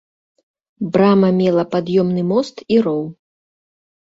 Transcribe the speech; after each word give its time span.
Брама 0.95 1.29
мела 1.41 1.65
пад'ёмны 1.75 2.21
мост 2.33 2.55
і 2.77 2.81
роў. 2.89 3.03